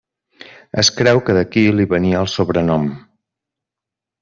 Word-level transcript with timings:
Es 0.83 0.89
creu 1.01 1.21
que 1.27 1.35
d'aquí 1.39 1.65
li 1.75 1.87
venia 1.93 2.23
el 2.25 2.33
sobrenom. 2.39 2.91